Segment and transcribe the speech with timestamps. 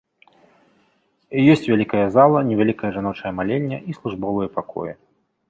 [1.55, 4.91] Ёсць вялікая зала, невялікая жаночая малельня і службовыя пакоі.